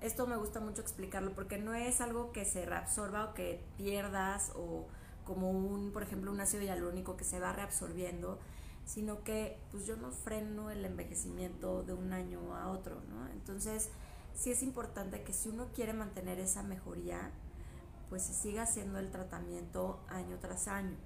esto 0.00 0.26
me 0.26 0.36
gusta 0.36 0.60
mucho 0.60 0.80
explicarlo 0.82 1.32
porque 1.32 1.58
no 1.58 1.74
es 1.74 2.00
algo 2.00 2.32
que 2.32 2.44
se 2.44 2.66
reabsorba 2.66 3.26
o 3.26 3.34
que 3.34 3.62
pierdas 3.76 4.52
o 4.56 4.86
como 5.24 5.50
un, 5.50 5.92
por 5.92 6.02
ejemplo, 6.02 6.32
un 6.32 6.40
ácido 6.40 6.64
hialurónico 6.64 7.16
que 7.16 7.24
se 7.24 7.38
va 7.38 7.52
reabsorbiendo, 7.52 8.38
sino 8.84 9.22
que 9.22 9.56
pues 9.70 9.86
yo 9.86 9.96
no 9.96 10.10
freno 10.10 10.70
el 10.70 10.84
envejecimiento 10.84 11.84
de 11.84 11.92
un 11.92 12.12
año 12.12 12.56
a 12.56 12.68
otro, 12.68 13.00
¿no? 13.08 13.28
Entonces, 13.30 13.90
sí 14.34 14.50
es 14.50 14.62
importante 14.62 15.22
que 15.22 15.32
si 15.32 15.50
uno 15.50 15.68
quiere 15.74 15.92
mantener 15.92 16.40
esa 16.40 16.62
mejoría, 16.64 17.30
pues 18.08 18.24
se 18.24 18.34
siga 18.34 18.64
haciendo 18.64 18.98
el 18.98 19.10
tratamiento 19.10 20.00
año 20.08 20.38
tras 20.40 20.66
año. 20.68 20.96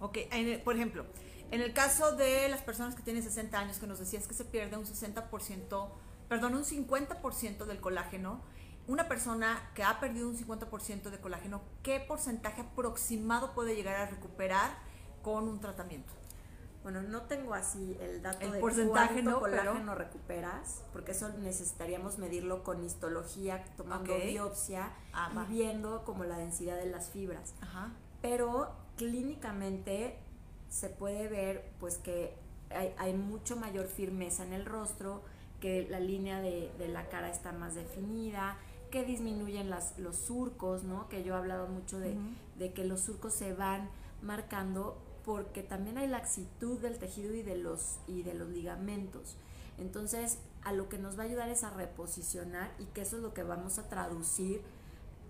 Ok, 0.00 0.18
por 0.64 0.76
ejemplo, 0.76 1.04
en 1.50 1.60
el 1.60 1.72
caso 1.72 2.12
de 2.16 2.48
las 2.48 2.62
personas 2.62 2.94
que 2.94 3.02
tienen 3.02 3.22
60 3.22 3.58
años, 3.58 3.78
que 3.78 3.86
nos 3.86 3.98
decías 3.98 4.26
que 4.26 4.34
se 4.34 4.44
pierde 4.44 4.76
un 4.76 4.84
60%, 4.84 5.88
perdón, 6.28 6.54
un 6.54 6.64
50% 6.64 7.64
del 7.64 7.80
colágeno, 7.80 8.40
una 8.86 9.08
persona 9.08 9.70
que 9.74 9.82
ha 9.84 10.00
perdido 10.00 10.28
un 10.28 10.36
50% 10.36 11.10
de 11.10 11.20
colágeno, 11.20 11.62
¿qué 11.82 12.00
porcentaje 12.00 12.62
aproximado 12.62 13.52
puede 13.52 13.74
llegar 13.76 13.96
a 13.96 14.06
recuperar 14.06 14.76
con 15.22 15.48
un 15.48 15.60
tratamiento? 15.60 16.12
Bueno, 16.82 17.02
no 17.02 17.22
tengo 17.22 17.52
así 17.52 17.94
el 18.00 18.22
dato 18.22 18.40
El 18.40 18.52
de 18.52 18.58
porcentaje, 18.58 19.12
cuánto 19.22 19.30
no, 19.32 19.40
pero- 19.42 19.56
colágeno 19.58 19.94
recuperas, 19.94 20.82
porque 20.94 21.12
eso 21.12 21.28
necesitaríamos 21.28 22.16
medirlo 22.18 22.64
con 22.64 22.82
histología, 22.82 23.62
tomando 23.76 24.16
biopsia 24.16 24.90
Ah, 25.12 25.30
va. 25.36 25.44
y 25.44 25.52
viendo 25.52 26.04
como 26.04 26.24
la 26.24 26.38
densidad 26.38 26.76
de 26.78 26.86
las 26.86 27.10
fibras. 27.10 27.52
Ajá. 27.60 27.90
Pero 28.22 28.74
clínicamente 28.96 30.18
se 30.70 30.88
puede 30.88 31.28
ver 31.28 31.70
pues 31.78 31.98
que 31.98 32.34
hay, 32.70 32.94
hay 32.96 33.12
mucho 33.12 33.56
mayor 33.56 33.86
firmeza 33.86 34.44
en 34.44 34.54
el 34.54 34.64
rostro, 34.64 35.22
que 35.60 35.86
la 35.90 36.00
línea 36.00 36.40
de, 36.40 36.72
de 36.78 36.88
la 36.88 37.10
cara 37.10 37.28
está 37.28 37.52
más 37.52 37.74
definida, 37.74 38.56
que 38.90 39.04
disminuyen 39.04 39.68
las, 39.68 39.98
los 39.98 40.16
surcos, 40.16 40.84
¿no? 40.84 41.08
Que 41.08 41.22
yo 41.22 41.34
he 41.34 41.36
hablado 41.36 41.68
mucho 41.68 41.98
de, 41.98 42.16
de 42.58 42.72
que 42.72 42.84
los 42.84 43.00
surcos 43.00 43.34
se 43.34 43.52
van 43.52 43.90
marcando 44.22 44.96
porque 45.24 45.62
también 45.62 45.98
hay 45.98 46.08
laxitud 46.08 46.78
del 46.78 46.98
tejido 46.98 47.34
y 47.34 47.42
de 47.42 47.56
los, 47.56 47.98
y 48.08 48.22
de 48.22 48.34
los 48.34 48.48
ligamentos. 48.48 49.36
Entonces, 49.78 50.38
a 50.62 50.72
lo 50.72 50.88
que 50.88 50.98
nos 50.98 51.18
va 51.18 51.22
a 51.22 51.26
ayudar 51.26 51.48
es 51.48 51.62
a 51.62 51.70
reposicionar 51.70 52.72
y 52.78 52.86
que 52.86 53.02
eso 53.02 53.16
es 53.16 53.22
lo 53.22 53.32
que 53.32 53.42
vamos 53.42 53.78
a 53.78 53.88
traducir 53.88 54.62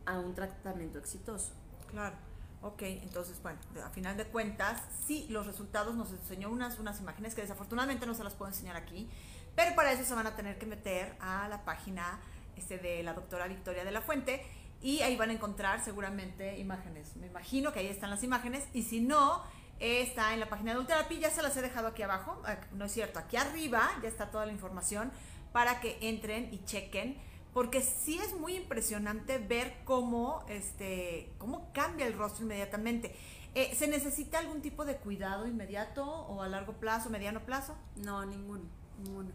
a 0.07 0.19
un 0.19 0.35
tratamiento 0.35 0.99
exitoso. 0.99 1.53
Claro. 1.91 2.17
Ok, 2.63 2.83
entonces, 2.83 3.41
bueno, 3.43 3.59
a 3.83 3.89
final 3.89 4.19
de 4.19 4.27
cuentas, 4.27 4.83
sí, 5.07 5.27
los 5.31 5.47
resultados 5.47 5.95
nos 5.95 6.11
enseñó 6.11 6.51
unas, 6.51 6.79
unas 6.79 7.01
imágenes 7.01 7.35
que 7.35 7.41
desafortunadamente 7.41 8.05
no 8.05 8.13
se 8.13 8.23
las 8.23 8.35
puedo 8.35 8.51
enseñar 8.51 8.77
aquí, 8.77 9.09
pero 9.57 9.75
para 9.75 9.93
eso 9.93 10.05
se 10.05 10.15
van 10.15 10.27
a 10.27 10.37
tener 10.37 10.59
que 10.59 10.67
meter 10.67 11.17
a 11.21 11.49
la 11.49 11.65
página 11.65 12.21
este, 12.57 12.77
de 12.77 13.03
la 13.03 13.15
doctora 13.15 13.49
Victoria 13.49 13.83
de 13.83 13.91
la 13.91 14.03
Fuente 14.03 14.45
y 14.83 15.01
ahí 15.01 15.17
van 15.17 15.31
a 15.31 15.33
encontrar 15.33 15.83
seguramente 15.83 16.59
imágenes. 16.59 17.17
Me 17.17 17.29
imagino 17.29 17.73
que 17.73 17.81
ahí 17.81 17.87
están 17.87 18.11
las 18.11 18.23
imágenes 18.23 18.69
y 18.75 18.83
si 18.83 19.01
no, 19.01 19.43
está 19.79 20.35
en 20.35 20.41
la 20.41 20.51
página 20.51 20.73
de 20.73 20.81
Ultherapy, 20.81 21.19
ya 21.19 21.31
se 21.31 21.43
las 21.43 21.57
he 21.57 21.63
dejado 21.63 21.89
aquí 21.89 22.03
abajo, 22.03 22.43
eh, 22.47 22.59
no 22.73 22.85
es 22.85 22.93
cierto, 22.93 23.19
aquí 23.19 23.39
arriba 23.39 23.91
ya 24.03 24.09
está 24.09 24.31
toda 24.31 24.45
la 24.45 24.53
información 24.53 25.11
para 25.53 25.81
que 25.81 25.97
entren 26.03 26.53
y 26.53 26.63
chequen 26.65 27.17
porque 27.53 27.83
sí 27.83 28.19
es 28.19 28.35
muy 28.39 28.55
impresionante 28.57 29.39
ver 29.39 29.75
cómo, 29.85 30.45
este, 30.49 31.33
cómo 31.39 31.71
cambia 31.73 32.07
el 32.07 32.15
rostro 32.15 32.45
inmediatamente. 32.45 33.15
Eh, 33.55 33.75
¿Se 33.75 33.89
necesita 33.89 34.39
algún 34.39 34.63
tipo 34.63 34.85
de 34.85 34.97
cuidado 34.97 35.47
inmediato 35.47 36.05
o 36.07 36.43
a 36.43 36.49
largo 36.49 36.75
plazo, 36.75 37.11
mediano 37.11 37.41
plazo? 37.45 37.75
No, 37.97 38.25
ninguno, 38.25 38.63
ninguno. 39.03 39.31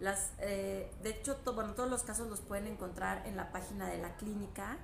Las, 0.00 0.32
eh, 0.40 0.90
de 1.02 1.10
hecho, 1.10 1.36
to- 1.36 1.54
bueno, 1.54 1.74
todos 1.74 1.88
los 1.88 2.02
casos 2.02 2.28
los 2.28 2.40
pueden 2.40 2.66
encontrar 2.66 3.26
en 3.26 3.36
la 3.36 3.52
página 3.52 3.86
de 3.88 3.98
la 3.98 4.16
clínica, 4.16 4.76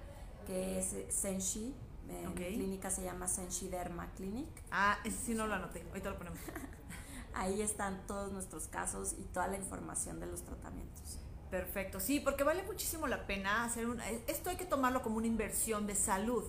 que 0.47 0.78
es 0.78 0.92
eh, 0.95 1.07
Senshi. 1.11 1.75
Eh. 2.09 2.26
Mi 2.28 2.35
clínica 2.35 2.90
se 2.90 3.02
llama 3.02 3.26
Senshi 3.28 3.69
Derma 3.69 4.11
Clinic. 4.12 4.49
Ah, 4.71 4.99
ese 5.04 5.16
sí 5.19 5.35
no 5.35 5.47
lo 5.47 5.54
anoté, 5.54 5.83
ahorita 5.88 6.11
lo 6.11 6.19
ponemos. 6.19 6.38
Ahí 7.35 7.62
están 7.62 8.07
todos 8.07 8.31
nuestros 8.33 8.69
casos 8.69 9.14
y 9.19 9.23
toda 9.25 9.49
la 9.49 9.57
información 9.57 10.21
de 10.21 10.26
los 10.26 10.42
tratamientos. 10.45 11.19
Perfecto, 11.52 12.00
sí, 12.00 12.18
porque 12.18 12.44
vale 12.44 12.62
muchísimo 12.62 13.06
la 13.06 13.26
pena 13.26 13.64
hacer 13.64 13.87
un... 13.87 14.00
Esto 14.26 14.49
hay 14.49 14.56
que 14.56 14.64
tomarlo 14.64 15.02
como 15.02 15.18
una 15.18 15.26
inversión 15.26 15.87
de 15.87 15.94
salud, 15.94 16.44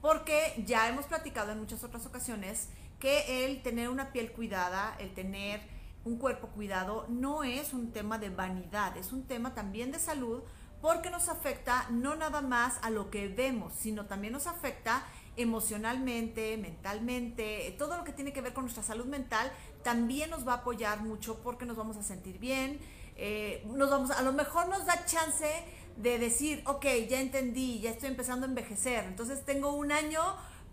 porque 0.00 0.54
ya 0.64 0.88
hemos 0.88 1.04
platicado 1.04 1.52
en 1.52 1.58
muchas 1.58 1.84
otras 1.84 2.06
ocasiones 2.06 2.70
que 2.98 3.44
el 3.44 3.60
tener 3.60 3.90
una 3.90 4.12
piel 4.12 4.32
cuidada, 4.32 4.96
el 4.98 5.12
tener 5.12 5.60
un 6.06 6.16
cuerpo 6.16 6.48
cuidado, 6.48 7.04
no 7.10 7.44
es 7.44 7.74
un 7.74 7.92
tema 7.92 8.16
de 8.18 8.30
vanidad, 8.30 8.96
es 8.96 9.12
un 9.12 9.26
tema 9.26 9.52
también 9.52 9.92
de 9.92 9.98
salud, 9.98 10.40
porque 10.80 11.10
nos 11.10 11.28
afecta 11.28 11.86
no 11.90 12.16
nada 12.16 12.40
más 12.40 12.78
a 12.80 12.88
lo 12.88 13.10
que 13.10 13.28
vemos, 13.28 13.74
sino 13.74 14.06
también 14.06 14.32
nos 14.32 14.46
afecta 14.46 15.04
emocionalmente, 15.36 16.56
mentalmente, 16.56 17.74
todo 17.78 17.98
lo 17.98 18.04
que 18.04 18.12
tiene 18.12 18.32
que 18.32 18.40
ver 18.40 18.54
con 18.54 18.64
nuestra 18.64 18.82
salud 18.82 19.04
mental 19.04 19.52
también 19.82 20.30
nos 20.30 20.48
va 20.48 20.52
a 20.52 20.56
apoyar 20.56 21.02
mucho 21.02 21.42
porque 21.42 21.66
nos 21.66 21.76
vamos 21.76 21.98
a 21.98 22.02
sentir 22.02 22.38
bien, 22.38 22.80
eh, 23.16 23.66
nos 23.66 23.90
vamos, 23.90 24.10
a 24.10 24.22
lo 24.22 24.32
mejor 24.32 24.68
nos 24.68 24.86
da 24.86 25.04
chance 25.06 25.48
de 25.96 26.18
decir, 26.18 26.62
ok, 26.66 26.84
ya 27.08 27.20
entendí, 27.20 27.80
ya 27.80 27.90
estoy 27.90 28.08
empezando 28.08 28.46
a 28.46 28.48
envejecer, 28.48 29.04
entonces 29.04 29.44
tengo 29.44 29.72
un 29.72 29.92
año 29.92 30.20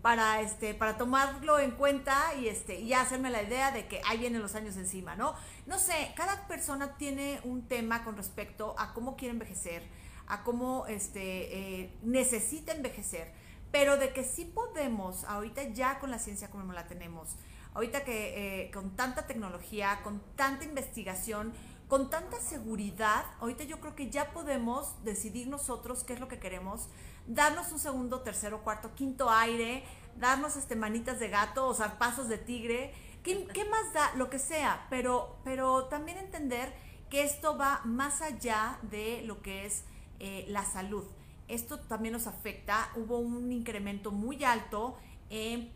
para 0.04 0.42
este 0.42 0.74
para 0.74 0.98
tomarlo 0.98 1.58
en 1.58 1.70
cuenta 1.70 2.34
y 2.38 2.48
este 2.48 2.78
y 2.78 2.92
hacerme 2.92 3.30
la 3.30 3.42
idea 3.42 3.70
de 3.70 3.86
que 3.86 4.02
ahí 4.06 4.18
vienen 4.18 4.42
los 4.42 4.54
años 4.54 4.76
encima, 4.76 5.16
¿no? 5.16 5.34
No 5.64 5.78
sé, 5.78 6.12
cada 6.14 6.46
persona 6.46 6.98
tiene 6.98 7.40
un 7.44 7.66
tema 7.66 8.04
con 8.04 8.14
respecto 8.14 8.74
a 8.78 8.92
cómo 8.92 9.16
quiere 9.16 9.32
envejecer, 9.32 9.82
a 10.26 10.42
cómo 10.42 10.84
este 10.88 11.80
eh, 11.80 11.96
necesita 12.02 12.72
envejecer, 12.72 13.32
pero 13.72 13.96
de 13.96 14.12
que 14.12 14.24
sí 14.24 14.44
podemos, 14.44 15.24
ahorita 15.24 15.62
ya 15.70 15.98
con 15.98 16.10
la 16.10 16.18
ciencia 16.18 16.50
como 16.50 16.70
la 16.74 16.86
tenemos, 16.86 17.36
ahorita 17.72 18.04
que 18.04 18.66
eh, 18.66 18.70
con 18.72 18.96
tanta 18.96 19.26
tecnología, 19.26 20.00
con 20.04 20.20
tanta 20.36 20.66
investigación, 20.66 21.54
con 21.88 22.10
tanta 22.10 22.40
seguridad, 22.40 23.24
ahorita 23.40 23.64
yo 23.64 23.80
creo 23.80 23.94
que 23.94 24.10
ya 24.10 24.32
podemos 24.32 25.02
decidir 25.04 25.48
nosotros 25.48 26.04
qué 26.04 26.14
es 26.14 26.20
lo 26.20 26.28
que 26.28 26.38
queremos, 26.38 26.88
darnos 27.26 27.72
un 27.72 27.78
segundo, 27.78 28.20
tercero, 28.20 28.62
cuarto, 28.62 28.94
quinto 28.94 29.30
aire, 29.30 29.84
darnos 30.16 30.56
este 30.56 30.76
manitas 30.76 31.18
de 31.18 31.28
gato 31.28 31.66
o 31.66 31.74
zarpazos 31.74 32.28
de 32.28 32.38
tigre, 32.38 32.94
¿qué, 33.22 33.66
más 33.70 33.92
da? 33.92 34.14
Lo 34.16 34.30
que 34.30 34.38
sea, 34.38 34.86
pero, 34.90 35.38
pero 35.44 35.84
también 35.86 36.18
entender 36.18 36.74
que 37.10 37.22
esto 37.22 37.56
va 37.56 37.82
más 37.84 38.22
allá 38.22 38.78
de 38.82 39.22
lo 39.24 39.42
que 39.42 39.66
es 39.66 39.84
eh, 40.20 40.46
la 40.48 40.64
salud 40.64 41.04
esto 41.48 41.78
también 41.78 42.12
nos 42.12 42.26
afecta. 42.26 42.90
Hubo 42.96 43.18
un 43.18 43.52
incremento 43.52 44.10
muy 44.10 44.44
alto 44.44 44.96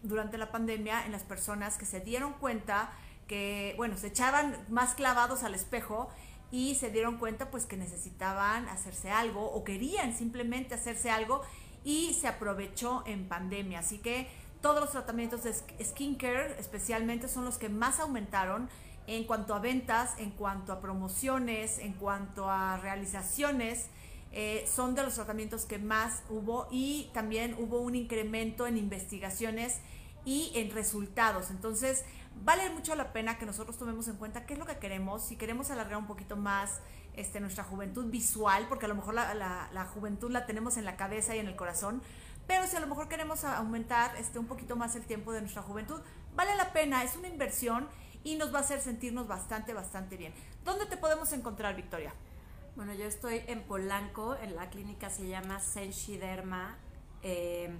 durante 0.03 0.39
la 0.39 0.53
pandemia 0.53 1.05
en 1.05 1.11
las 1.11 1.25
personas 1.25 1.79
que 1.79 1.85
se 1.85 2.01
dieron 2.01 2.35
cuenta 2.35 2.93
que, 3.29 3.75
bueno, 3.77 3.97
se 3.97 4.09
echaban 4.09 4.57
más 4.69 4.95
clavados 4.95 5.45
al 5.45 5.55
espejo 5.55 6.09
y 6.51 6.75
se 6.75 6.91
dieron 6.91 7.19
cuenta 7.19 7.51
pues 7.51 7.67
que 7.67 7.77
necesitaban 7.77 8.69
hacerse 8.69 9.11
algo 9.11 9.45
o 9.45 9.63
querían 9.65 10.17
simplemente 10.17 10.75
hacerse 10.75 11.11
algo 11.11 11.43
y 11.85 12.15
se 12.15 12.27
aprovechó 12.27 13.05
en 13.07 13.29
pandemia. 13.29 13.81
Así 13.81 13.99
que 13.99 14.29
todos 14.61 14.81
los 14.81 14.91
tratamientos 14.91 15.45
de 15.45 15.55
skincare 15.85 16.57
especialmente 16.59 17.29
son 17.29 17.45
los 17.45 17.59
que 17.59 17.69
más 17.69 18.01
aumentaron 18.01 18.69
en 19.07 19.25
cuanto 19.25 19.55
a 19.55 19.61
ventas, 19.61 20.19
en 20.19 20.31
cuanto 20.31 20.73
a 20.73 20.81
promociones, 20.81 21.79
en 21.79 21.93
cuanto 21.93 22.51
a 22.51 22.79
realizaciones 22.79 23.89
eh, 24.33 24.69
son 24.71 24.95
de 24.95 25.03
los 25.03 25.15
tratamientos 25.15 25.65
que 25.65 25.79
más 25.79 26.23
hubo 26.29 26.69
y 26.71 27.09
también 27.15 27.57
hubo 27.59 27.81
un 27.81 27.95
incremento 27.95 28.67
en 28.67 28.77
investigaciones 28.77 29.79
y 30.25 30.53
en 30.55 30.71
resultados. 30.71 31.51
Entonces, 31.51 32.05
vale 32.45 32.71
mucho 32.71 32.95
la 32.95 33.13
pena 33.13 33.39
que 33.39 33.47
nosotros 33.47 33.77
tomemos 33.77 34.09
en 34.09 34.17
cuenta 34.17 34.47
qué 34.47 34.55
es 34.55 34.59
lo 34.59 34.67
que 34.67 34.79
queremos, 34.79 35.23
si 35.23 35.37
queremos 35.37 35.71
alargar 35.71 35.99
un 35.99 36.07
poquito 36.07 36.37
más 36.37 36.81
este, 37.15 37.41
nuestra 37.41 37.65
juventud 37.65 38.07
visual, 38.11 38.67
porque 38.69 38.87
a 38.87 38.89
lo 38.89 38.95
mejor 38.95 39.15
la, 39.15 39.35
la, 39.35 39.85
juventud 39.87 40.31
la 40.31 40.47
tenemos 40.47 40.77
en 40.77 40.85
la 40.85 40.97
cabeza 40.97 41.35
y 41.35 41.39
en 41.39 41.49
el 41.49 41.57
corazón, 41.57 42.03
pero 42.47 42.67
si 42.67 42.77
a 42.77 42.81
lo 42.81 42.87
mejor 42.87 43.09
queremos 43.09 43.45
aumentar 43.45 44.17
este, 44.17 44.39
un 44.39 44.47
poquito 44.47 44.77
más 44.77 44.97
el 44.97 45.05
tiempo 45.05 45.33
de 45.33 45.41
nuestra 45.41 45.63
juventud, 45.63 46.01
vale 46.35 46.55
la 46.57 46.73
pena, 46.73 47.03
es 47.03 47.17
una 47.17 47.29
inversión 47.29 47.89
y 48.25 48.37
nos 48.37 48.53
va 48.53 48.59
a 48.59 48.63
hacer 48.63 48.81
sentirnos 48.81 49.27
bastante, 49.27 49.75
bastante 49.75 50.17
bien. 50.17 50.33
¿Dónde 50.65 50.87
te 50.87 50.97
podemos 50.97 51.33
encontrar, 51.33 51.77
Victoria? 51.77 52.15
Bueno, 52.77 52.95
yo 52.95 53.05
estoy 53.05 53.43
en 53.47 53.65
Polanco, 53.65 54.37
en 54.37 54.55
la 54.55 54.71
clínica 54.71 55.11
se 55.11 55.27
llama 55.27 55.61
Senshiderma. 55.61 56.77
Eh, 57.23 57.71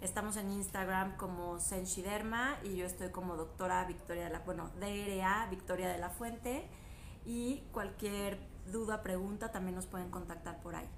estamos 0.00 0.36
en 0.36 0.50
Instagram 0.50 1.16
como 1.16 1.58
Senshiderma 1.58 2.58
y 2.64 2.76
yo 2.76 2.86
estoy 2.86 3.10
como 3.10 3.36
doctora 3.36 3.84
Victoria 3.84 4.24
de 4.24 4.30
la, 4.30 4.38
bueno, 4.40 4.70
DRA 4.80 5.46
Victoria 5.50 5.88
de 5.88 5.98
la 5.98 6.10
Fuente 6.10 6.66
y 7.26 7.62
cualquier 7.72 8.38
duda, 8.70 9.02
pregunta 9.02 9.52
también 9.52 9.74
nos 9.74 9.86
pueden 9.86 10.10
contactar 10.10 10.60
por 10.60 10.74
ahí. 10.74 10.88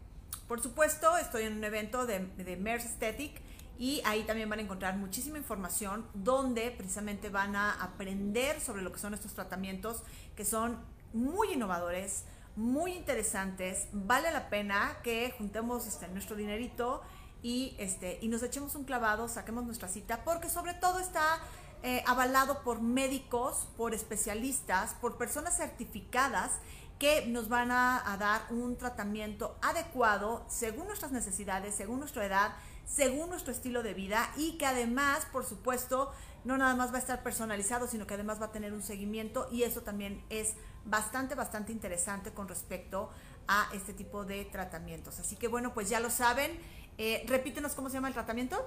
Por 0.46 0.60
supuesto, 0.60 1.16
estoy 1.18 1.44
en 1.44 1.56
un 1.56 1.64
evento 1.64 2.06
de, 2.06 2.20
de 2.20 2.56
MERS 2.56 2.84
Aesthetic 2.84 3.40
y 3.78 4.02
ahí 4.04 4.22
también 4.24 4.48
van 4.48 4.60
a 4.60 4.62
encontrar 4.62 4.96
muchísima 4.96 5.38
información 5.38 6.06
donde 6.14 6.70
precisamente 6.70 7.28
van 7.28 7.56
a 7.56 7.72
aprender 7.82 8.60
sobre 8.60 8.82
lo 8.82 8.92
que 8.92 8.98
son 8.98 9.14
estos 9.14 9.34
tratamientos 9.34 10.02
que 10.36 10.44
son 10.44 10.78
muy 11.12 11.52
innovadores, 11.54 12.24
muy 12.54 12.92
interesantes. 12.92 13.88
Vale 13.92 14.30
la 14.30 14.48
pena 14.48 14.98
que 15.02 15.34
juntemos 15.36 15.86
este, 15.86 16.06
nuestro 16.08 16.36
dinerito 16.36 17.02
y, 17.42 17.74
este, 17.78 18.18
y 18.20 18.28
nos 18.28 18.42
echemos 18.42 18.74
un 18.74 18.84
clavado, 18.84 19.28
saquemos 19.28 19.64
nuestra 19.64 19.88
cita, 19.88 20.24
porque 20.24 20.48
sobre 20.48 20.74
todo 20.74 20.98
está 20.98 21.40
eh, 21.82 22.02
avalado 22.06 22.62
por 22.62 22.80
médicos, 22.80 23.68
por 23.76 23.94
especialistas, 23.94 24.94
por 24.94 25.18
personas 25.18 25.56
certificadas 25.56 26.52
que 26.98 27.26
nos 27.26 27.48
van 27.48 27.72
a, 27.72 28.12
a, 28.12 28.16
dar 28.16 28.42
un 28.50 28.76
tratamiento 28.76 29.56
adecuado 29.60 30.44
según 30.48 30.86
nuestras 30.86 31.10
necesidades, 31.10 31.74
según 31.74 31.98
nuestra 31.98 32.24
edad, 32.24 32.52
según 32.86 33.30
nuestro 33.30 33.52
estilo 33.52 33.82
de 33.82 33.94
vida 33.94 34.30
y 34.36 34.56
que 34.58 34.66
además, 34.66 35.26
por 35.32 35.44
supuesto, 35.44 36.12
no 36.44 36.58
nada 36.58 36.74
más 36.74 36.92
va 36.92 36.96
a 36.96 37.00
estar 37.00 37.22
personalizado, 37.22 37.86
sino 37.86 38.06
que 38.06 38.14
además 38.14 38.40
va 38.40 38.46
a 38.46 38.52
tener 38.52 38.72
un 38.72 38.82
seguimiento 38.82 39.48
y 39.50 39.62
eso 39.62 39.82
también 39.82 40.24
es 40.28 40.54
bastante, 40.84 41.34
bastante 41.34 41.72
interesante 41.72 42.32
con 42.32 42.48
respecto 42.48 43.10
a 43.48 43.68
este 43.72 43.92
tipo 43.92 44.24
de 44.24 44.44
tratamientos. 44.44 45.18
Así 45.18 45.36
que 45.36 45.48
bueno, 45.48 45.74
pues 45.74 45.88
ya 45.88 46.00
lo 46.00 46.10
saben. 46.10 46.58
Eh, 46.98 47.24
repítenos 47.26 47.74
cómo 47.74 47.88
se 47.88 47.94
llama 47.94 48.08
el 48.08 48.14
tratamiento. 48.14 48.66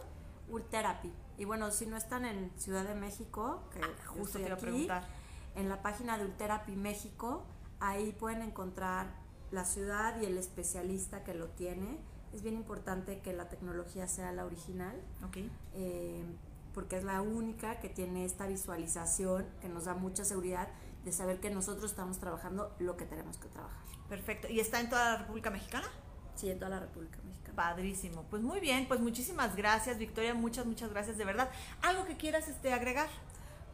Ultherapy. 0.49 1.11
Y 1.37 1.45
bueno, 1.45 1.71
si 1.71 1.85
no 1.85 1.97
están 1.97 2.25
en 2.25 2.51
Ciudad 2.57 2.85
de 2.85 2.95
México, 2.95 3.63
que 3.71 3.79
ah, 3.81 3.89
justo 4.07 4.39
quiero 4.39 4.57
preguntar. 4.57 5.05
En 5.55 5.69
la 5.69 5.81
página 5.81 6.17
de 6.17 6.25
Ultherapy 6.25 6.75
México, 6.75 7.45
ahí 7.79 8.11
pueden 8.11 8.41
encontrar 8.41 9.07
la 9.51 9.65
ciudad 9.65 10.19
y 10.21 10.25
el 10.25 10.37
especialista 10.37 11.23
que 11.23 11.33
lo 11.33 11.47
tiene. 11.49 11.97
Es 12.33 12.41
bien 12.41 12.55
importante 12.55 13.19
que 13.19 13.33
la 13.33 13.47
tecnología 13.47 14.07
sea 14.07 14.31
la 14.31 14.45
original. 14.45 15.01
Okay. 15.27 15.49
Eh, 15.73 16.23
porque 16.73 16.97
es 16.97 17.05
la 17.05 17.21
única 17.21 17.79
que 17.79 17.87
tiene 17.87 18.25
esta 18.25 18.47
visualización 18.47 19.45
que 19.61 19.69
nos 19.69 19.85
da 19.85 19.93
mucha 19.93 20.25
seguridad 20.25 20.67
de 21.05 21.13
saber 21.13 21.39
que 21.39 21.49
nosotros 21.49 21.91
estamos 21.91 22.19
trabajando 22.19 22.75
lo 22.79 22.97
que 22.97 23.05
tenemos 23.05 23.37
que 23.37 23.47
trabajar. 23.47 23.79
Perfecto. 24.09 24.49
¿Y 24.49 24.59
está 24.59 24.81
en 24.81 24.89
toda 24.89 25.11
la 25.11 25.17
República 25.19 25.49
Mexicana? 25.49 25.87
Sí, 26.35 26.49
en 26.49 26.59
toda 26.59 26.71
la 26.71 26.79
República 26.81 27.17
Mexicana. 27.23 27.44
Padrísimo. 27.55 28.23
Pues 28.29 28.41
muy 28.41 28.59
bien, 28.59 28.87
pues 28.87 28.99
muchísimas 28.99 29.55
gracias, 29.55 29.97
Victoria, 29.97 30.33
muchas, 30.33 30.65
muchas 30.65 30.89
gracias 30.89 31.17
de 31.17 31.25
verdad. 31.25 31.49
¿Algo 31.81 32.05
que 32.05 32.17
quieras 32.17 32.47
este, 32.47 32.73
agregar? 32.73 33.07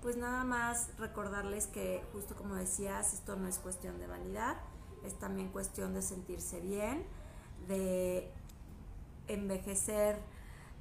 Pues 0.01 0.17
nada 0.17 0.43
más 0.43 0.89
recordarles 0.97 1.67
que, 1.67 2.03
justo 2.13 2.35
como 2.35 2.55
decías, 2.55 3.13
esto 3.13 3.35
no 3.35 3.47
es 3.47 3.59
cuestión 3.59 3.99
de 3.99 4.07
vanidad, 4.07 4.57
es 5.05 5.17
también 5.19 5.49
cuestión 5.49 5.93
de 5.93 6.01
sentirse 6.01 6.59
bien, 6.59 7.05
de 7.67 8.31
envejecer, 9.27 10.17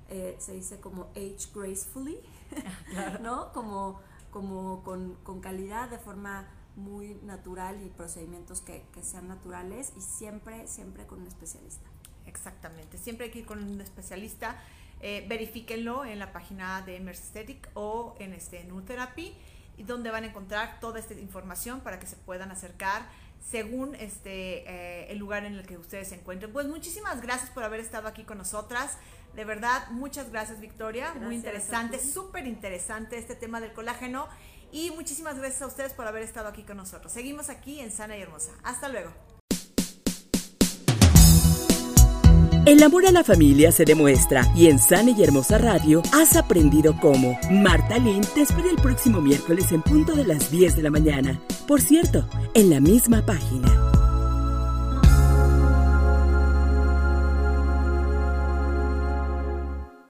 eh, 0.09 0.37
se 0.39 0.55
dice 0.55 0.81
como 0.81 1.05
age 1.17 1.49
gracefully, 1.55 2.21
¿no? 3.21 3.53
Como 3.53 4.01
como 4.31 4.83
con, 4.83 5.17
con, 5.23 5.41
calidad, 5.41 5.91
de 5.91 5.99
forma 5.99 6.49
muy 6.77 7.15
natural 7.25 7.83
y 7.85 7.89
procedimientos 7.89 8.61
que, 8.61 8.85
que, 8.93 9.03
sean 9.03 9.29
naturales 9.29 9.93
y 9.97 10.01
siempre, 10.01 10.67
siempre 10.67 11.07
con 11.07 11.21
un 11.21 11.27
especialista. 11.27 11.89
Exactamente, 12.31 12.97
siempre 12.97 13.27
hay 13.27 13.33
que 13.33 13.41
ir 13.41 13.47
con 13.47 13.63
un 13.63 13.81
especialista. 13.81 14.57
Eh, 15.03 15.25
verifíquenlo 15.29 16.05
en 16.05 16.19
la 16.19 16.31
página 16.31 16.83
de 16.83 16.99
Aesthetic 16.99 17.71
o 17.73 18.15
en 18.19 18.35
este 18.35 18.67
y 19.79 19.83
donde 19.83 20.11
van 20.11 20.25
a 20.25 20.27
encontrar 20.27 20.79
toda 20.79 20.99
esta 21.01 21.15
información 21.15 21.81
para 21.81 21.99
que 21.99 22.07
se 22.07 22.17
puedan 22.17 22.51
acercar 22.51 23.09
según 23.51 23.95
este 23.95 24.65
eh, 24.69 25.11
el 25.11 25.17
lugar 25.17 25.45
en 25.45 25.55
el 25.55 25.67
que 25.67 25.79
ustedes 25.79 26.09
se 26.09 26.17
encuentren. 26.17 26.53
Pues 26.53 26.67
muchísimas 26.67 27.23
gracias 27.23 27.51
por 27.51 27.65
haber 27.65 27.81
estado 27.81 28.09
aquí 28.09 28.25
con 28.25 28.37
nosotras. 28.37 28.99
De 29.35 29.47
verdad, 29.47 29.89
muchas 29.91 30.31
gracias 30.31 30.61
Victoria. 30.61 31.15
Muy 31.15 31.37
interesante, 31.37 31.99
súper 31.99 32.47
interesante 32.47 33.17
este 33.17 33.35
tema 33.35 33.61
del 33.61 33.73
colágeno. 33.73 34.29
Y 34.73 34.91
muchísimas 34.91 35.39
gracias 35.39 35.63
a 35.63 35.67
ustedes 35.67 35.95
por 35.95 36.07
haber 36.07 36.23
estado 36.23 36.49
aquí 36.49 36.63
con 36.63 36.77
nosotros. 36.77 37.11
Seguimos 37.11 37.49
aquí 37.49 37.81
en 37.81 37.91
Sana 37.91 38.17
y 38.17 38.23
Hermosa. 38.23 38.53
Hasta 38.63 38.89
luego. 38.89 39.30
El 42.67 42.83
amor 42.83 43.07
a 43.07 43.11
la 43.11 43.25
familia 43.25 43.73
se 43.73 43.87
demuestra 43.87 44.47
y 44.55 44.67
en 44.67 44.79
Sana 44.79 45.13
y 45.17 45.23
Hermosa 45.23 45.57
Radio 45.57 46.03
has 46.13 46.37
aprendido 46.37 46.95
cómo. 47.01 47.39
Marta 47.51 47.99
Lynn 47.99 48.21
te 48.35 48.43
espera 48.43 48.69
el 48.69 48.77
próximo 48.77 49.23
miércoles 49.23 49.73
en 49.73 49.81
punto 49.81 50.15
de 50.15 50.27
las 50.27 50.51
10 50.51 50.77
de 50.77 50.83
la 50.83 50.91
mañana. 50.91 51.41
Por 51.67 51.81
cierto, 51.81 52.27
en 52.53 52.69
la 52.69 52.81
misma 52.81 53.25
página. 53.25 53.90